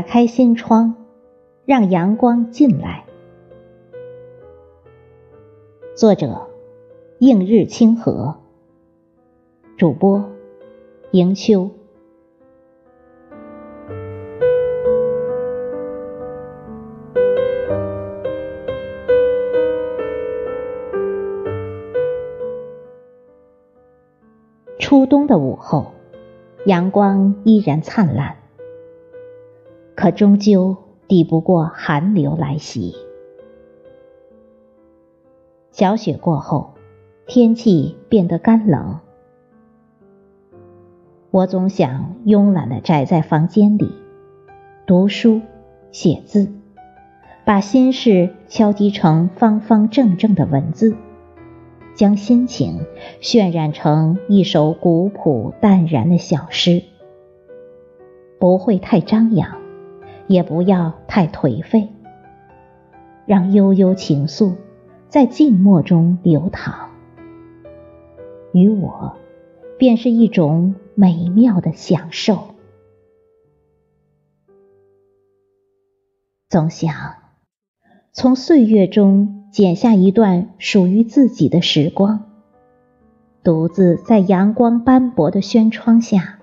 [0.00, 0.94] 打开心窗，
[1.66, 3.04] 让阳光进来。
[5.94, 6.48] 作者：
[7.18, 8.36] 映日清河。
[9.76, 10.24] 主播：
[11.10, 11.68] 迎秋。
[24.78, 25.92] 初冬的午后，
[26.64, 28.38] 阳光依然灿烂，
[30.00, 30.74] 可终究
[31.08, 32.94] 抵不过寒流来袭。
[35.72, 36.72] 小雪过后，
[37.26, 39.00] 天气变得干冷。
[41.30, 43.92] 我总想慵懒的宅在房间里，
[44.86, 45.42] 读书、
[45.92, 46.50] 写字，
[47.44, 50.96] 把心事敲击成方方正正的文字。
[51.94, 52.86] 将心情
[53.20, 56.84] 渲染成一首古朴淡然的小诗，
[58.38, 59.59] 不会太张扬，
[60.30, 61.88] 也不要太颓废，
[63.26, 64.54] 让悠悠情愫
[65.08, 66.88] 在静默中流淌，
[68.52, 69.16] 于我
[69.76, 72.54] 便是一种美妙的享受。
[76.48, 76.94] 总想
[78.12, 79.36] 从岁月中。
[79.50, 82.30] 剪下一段属于自己的时光，
[83.42, 86.38] 独自在阳光斑驳的轩窗下，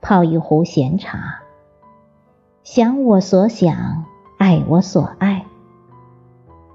[0.00, 1.41] 泡一壶闲茶，
[2.64, 4.04] 想我所想，
[4.38, 5.46] 爱我所爱，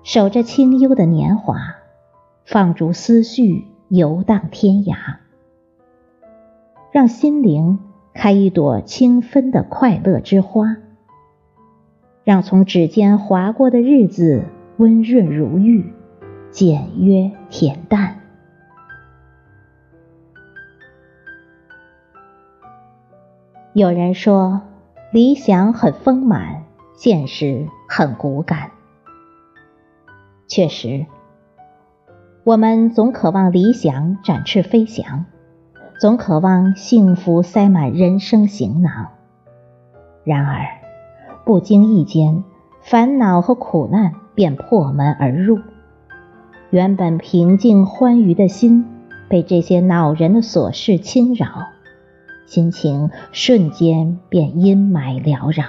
[0.03, 1.55] 守着清幽的年华，
[2.45, 4.95] 放逐思绪游荡天涯，
[6.91, 7.79] 让心灵
[8.13, 10.75] 开一朵清芬的快乐之花，
[12.25, 14.43] 让从指尖划过的日子。
[14.79, 15.91] 温润如玉，
[16.51, 18.19] 简约恬淡。
[23.73, 24.61] 有人说，
[25.11, 26.63] 理想很丰满，
[26.95, 28.71] 现实很骨感。
[30.47, 31.05] 确实，
[32.43, 35.25] 我们总渴望理想展翅飞翔，
[35.99, 39.07] 总渴望幸福塞满人生行囊。
[40.23, 40.65] 然而，
[41.45, 42.43] 不经意间，
[42.81, 44.13] 烦恼和苦难。
[44.37, 45.61] 便破门而入，
[46.69, 48.85] 原本平静欢愉的心
[49.27, 51.47] 被这些恼人的琐事侵扰，
[52.47, 55.65] 心情瞬间便阴霾缭绕。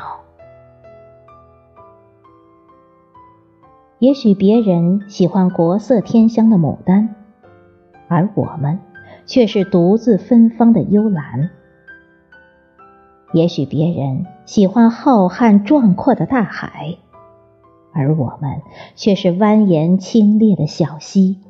[3.98, 7.16] 也许别人喜欢国色天香的牡丹，
[8.06, 8.78] 而我们
[9.26, 11.50] 却是独自芬芳的幽兰；
[13.32, 16.96] 也许别人喜欢浩瀚壮阔的大海。
[17.92, 18.62] 而我们
[18.94, 21.40] 却是蜿蜒清冽的小溪。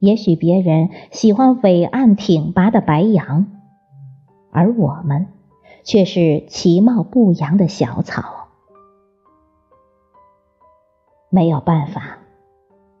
[0.00, 3.46] 也许别人喜欢伟岸挺拔的白杨，
[4.50, 5.26] 而我们
[5.84, 8.48] 却是其貌不扬的小草。
[11.28, 12.18] 没有办法，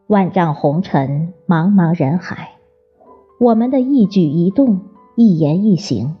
[0.06, 2.50] 万丈红尘，茫茫人海，
[3.40, 4.82] 我们的一举一动、
[5.16, 6.16] 一言一行，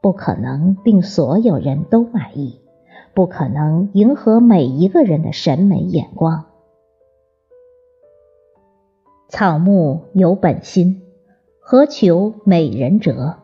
[0.00, 2.60] 不可能令所有人都满意。
[3.12, 6.46] 不可能迎合每一个人的审美眼光。
[9.32, 11.00] 草木有本心，
[11.58, 13.38] 何求美人折？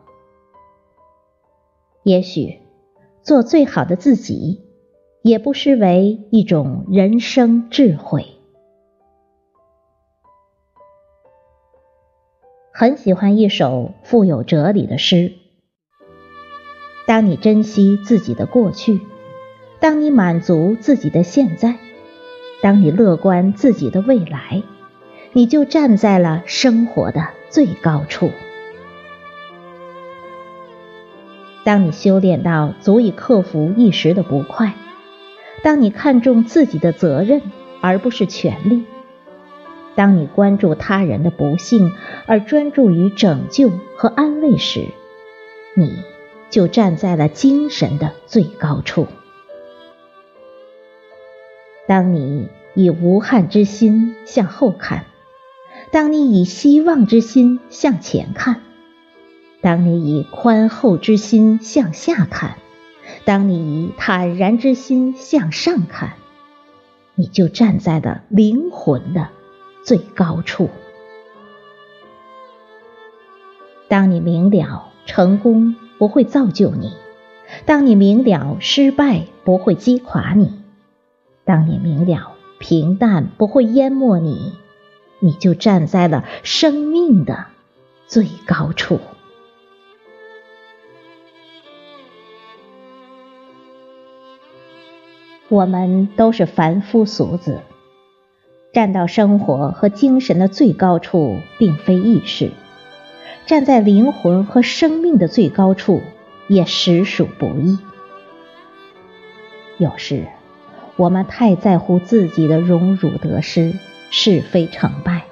[2.03, 2.59] 也许
[3.23, 4.61] 做最好的自己，
[5.23, 8.27] 也不失为一种人生智慧。
[12.71, 15.33] 很喜欢一首富有哲理的诗：
[17.07, 19.01] 当你珍惜自己的过去。
[19.79, 21.79] 当你满足自己的现在，
[22.61, 24.61] 当你乐观自己的未来，
[25.33, 28.31] 你就站在了生活的最高处。
[31.63, 34.73] 当你修炼到足以克服一时的不快，
[35.61, 37.41] 当你看重自己的责任
[37.81, 38.85] 而不是权利，
[39.93, 41.91] 当你关注他人的不幸
[42.25, 44.85] 而专注于拯救和安慰时，
[45.75, 46.03] 你
[46.49, 49.07] 就站在了精神的最高处。
[51.87, 55.05] 当你以无憾之心向后看，
[55.91, 58.61] 当你以希望之心向前看，
[59.59, 62.57] 当你以宽厚之心向下看，
[63.25, 66.13] 当你以坦然之心向上看，
[67.15, 69.29] 你就站在了灵魂的
[69.83, 70.69] 最高处。
[73.87, 76.93] 当你明了成功不会造就你，
[77.65, 80.61] 当你明了失败不会击垮你。
[81.45, 84.53] 当你明了平淡不会淹没你，
[85.19, 87.45] 你就站在了生命的
[88.07, 88.99] 最高处。
[95.49, 97.61] 我们都是凡夫俗子，
[98.71, 102.51] 站到生活和精神的最高处，并非易事；
[103.47, 106.03] 站在灵魂和生命的最高处，
[106.47, 107.79] 也实属不易。
[109.79, 110.27] 有时，
[110.97, 113.73] 我们太在乎自己的荣辱得失、
[114.09, 115.25] 是非成败，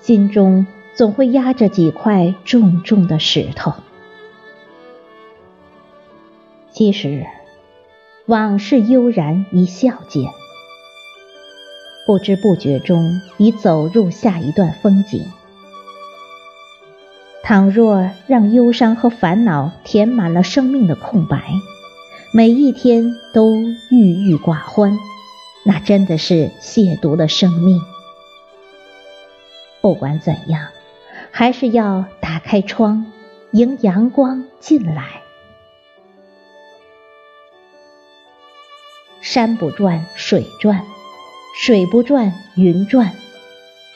[0.00, 3.74] 心中总会压着几块重重的石头。
[6.72, 7.26] 其实。
[8.26, 10.30] 往事悠然一笑间，
[12.06, 15.24] 不知不觉中已走入下一段风景。
[17.42, 21.54] 倘若让忧伤和烦恼填满了生命的空白，
[22.30, 23.54] 每一天都
[23.90, 24.98] 郁郁寡欢，
[25.70, 27.82] 那真的是亵渎了生命。
[29.82, 30.68] 不管怎样，
[31.30, 33.04] 还是要打开窗，
[33.52, 35.20] 迎阳光进来。
[39.20, 40.86] 山不转水转，
[41.60, 43.12] 水不转云转，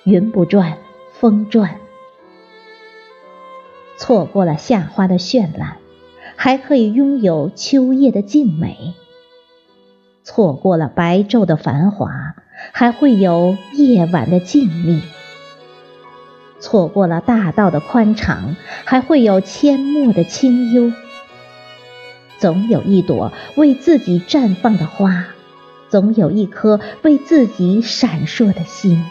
[0.04, 0.76] 云不转
[1.18, 1.76] 风转。
[3.96, 5.78] 错过了夏花的绚烂，
[6.36, 8.92] 还可以拥有秋叶的静美；
[10.34, 12.36] 错过了白昼的繁华，
[12.72, 15.02] 还会有夜晚的静谧；
[16.58, 18.56] 错过了大道的宽敞，
[18.86, 20.90] 还会有阡陌的清幽。
[22.38, 25.26] 总有一朵为自己绽放的花，
[25.90, 29.04] 总有一颗为自己闪烁的心，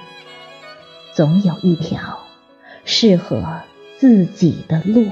[1.14, 2.18] 总有一条
[2.84, 3.62] 适合
[4.00, 5.06] 自己的路。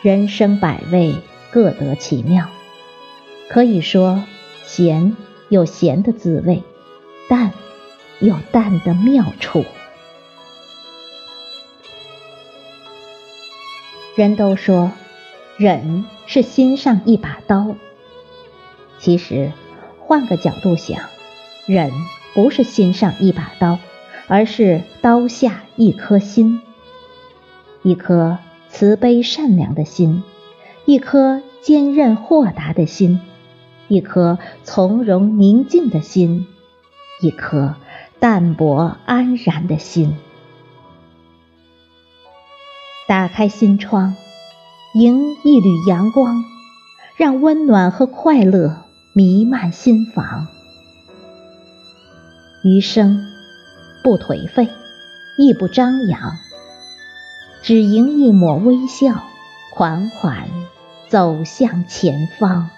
[0.00, 1.16] 人生百味，
[1.50, 2.46] 各得其妙。
[3.48, 4.22] 可以说，
[4.64, 5.16] 咸
[5.48, 6.62] 有咸的滋味，
[7.28, 7.52] 淡
[8.20, 9.64] 有淡的妙处。
[14.14, 14.92] 人都说，
[15.56, 17.74] 忍是心上一把刀。
[19.00, 19.52] 其实，
[19.98, 21.00] 换个角度想，
[21.66, 21.90] 忍
[22.34, 23.80] 不是心上一把刀，
[24.28, 26.60] 而是刀下一颗心，
[27.82, 28.38] 一颗
[28.70, 30.22] 慈悲善良的心，
[30.84, 33.20] 一颗坚韧豁达的心，
[33.88, 36.46] 一颗从容宁静的心，
[37.20, 37.74] 一颗
[38.20, 40.16] 淡泊安然的心。
[43.08, 44.14] 打开心窗，
[44.94, 46.44] 迎一缕阳光，
[47.16, 50.46] 让温暖和快乐弥漫心房。
[52.62, 53.24] 余生
[54.04, 54.68] 不颓废，
[55.38, 56.36] 亦不张扬，
[57.62, 59.24] 只迎一抹微笑，
[59.74, 60.48] 缓缓
[61.08, 62.70] 走向前方。